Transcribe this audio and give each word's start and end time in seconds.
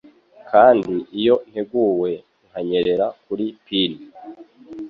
Kandi 0.51 0.93
iyo 1.19 1.35
nteguwe, 1.49 2.11
nkanyerera 2.47 3.07
kuri 3.25 3.45
pin, 3.65 3.91